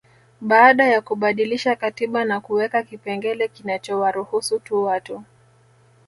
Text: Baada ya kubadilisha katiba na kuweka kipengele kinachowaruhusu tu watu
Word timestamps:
Baada 0.41 0.85
ya 0.87 1.01
kubadilisha 1.01 1.75
katiba 1.75 2.25
na 2.25 2.41
kuweka 2.41 2.83
kipengele 2.83 3.47
kinachowaruhusu 3.47 4.59
tu 4.59 4.83
watu 4.83 5.23